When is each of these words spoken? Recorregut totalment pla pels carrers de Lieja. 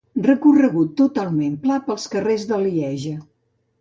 Recorregut 0.27 0.95
totalment 1.01 1.59
pla 1.67 1.77
pels 1.91 2.07
carrers 2.15 2.47
de 2.53 2.63
Lieja. 2.65 3.15